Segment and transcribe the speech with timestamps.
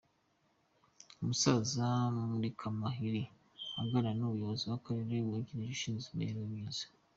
[1.21, 1.85] Umusaza
[2.31, 3.23] Murikamahiri
[3.81, 6.85] aganira n’umuyonozi w’akarere wungirije ushinzwe imibereho myiza.